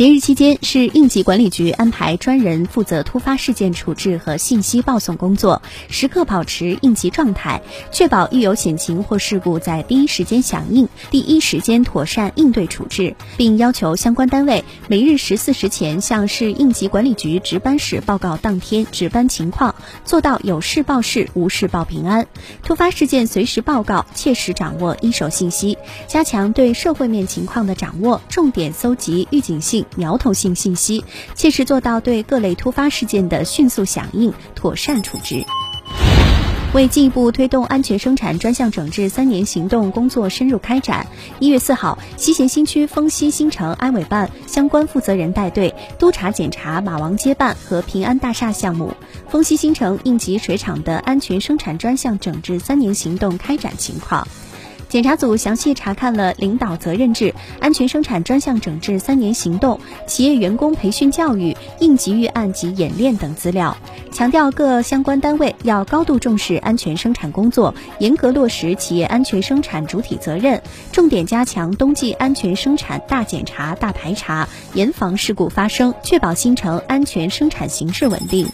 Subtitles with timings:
[0.00, 5.60] 节日期间，市应急管理局安排专人负责突发事件处置和信息报送工作，
[5.90, 7.60] 时刻保持应急状态，
[7.92, 19.74] 确保遇有险情或事故在第一时间响应，第一时间妥善应对处置，并要求相关单位每日十四时前向市应急管理局值班室报告当天值班情况，
[20.06, 22.26] 做到有事报事，无事报平安。
[22.62, 29.84] 突发事件随时报告，切实掌握一手信息，加强对社会面情况的掌握，重点搜集预警性。
[29.96, 31.04] 苗头性信息，
[31.34, 35.44] 切实做到对各类突发事件的迅速响应、妥善处置。
[36.72, 41.04] 为进一步推动安全生产专项整治三年行动工作深入开展，
[41.40, 48.94] 一月四号，西咸新区丰西新城安委办相关负责人带队督查检查马王街办和平安大厦项目、
[49.28, 54.24] 丰西新城应急水厂的安全生产专项整治三年行动开展情况。
[54.90, 63.76] 检查组详细查看了领导责任制、安全生产专项整治三年行动、企业员工培训教育、应急预案及演练等资料，
[64.10, 70.60] 强调各相关单位要高度重视安全生产工作，严格落实企业安全生产主体责任，
[70.90, 78.48] 重点加强冬季安全生产大检查、大排查，严防事故发生，确保新城安全生产形势稳定。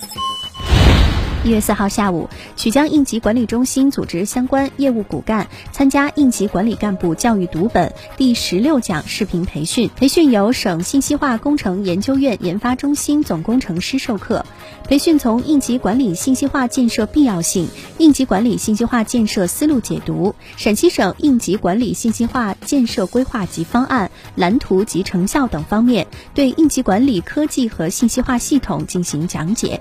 [1.47, 9.89] 一月四号下午，曲江应急管理中心组织相关业务骨干参加应急管理干部教育读本第十六讲视频培训。
[9.95, 14.45] 培训由省信息化工程研究院研发中心总工程师授课。
[14.89, 29.79] 培训从应急管理信息化建设必要性、应急管理信息化建设思路解读、陕西省应急管理信息化建设规划及方案、蓝图及成效等方面，对应急管理科技和信息化系统进行讲解。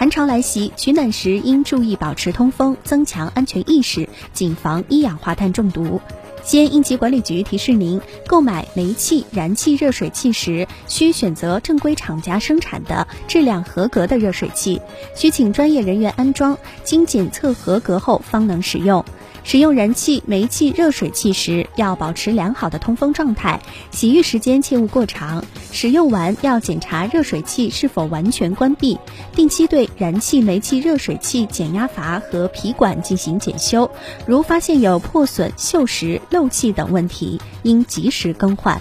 [0.00, 6.00] 寒潮来袭，取暖时应注意保持通风，增强安全意识，谨防一氧化碳中毒。
[6.42, 14.80] 西安应急管理局提示您：购买煤气、燃气热水器时，需选择正规厂家生产的、质量合格的热水器，
[15.14, 19.04] 需请专业人员安装，经检测合格后方能使用。
[19.42, 23.58] 使用燃气、煤气热水器时，要保持良好的通风状态，
[23.90, 25.42] 洗浴时间切勿过长。
[25.72, 28.98] 使用完要检查热水器是否完全关闭，
[29.34, 33.90] 定期对燃气、煤气热水器减压阀和皮管进行检修。
[34.26, 38.80] 如发现有破损、锈蚀、漏气等问题，应及时更换。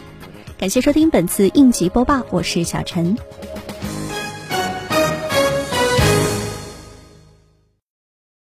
[0.58, 3.18] 感谢收听本次应急播报，我是小陈。